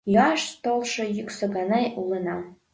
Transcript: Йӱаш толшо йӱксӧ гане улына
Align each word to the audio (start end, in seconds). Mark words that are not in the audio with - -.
Йӱаш 0.13 0.43
толшо 0.63 1.03
йӱксӧ 1.15 1.45
гане 1.55 1.81
улына 2.01 2.37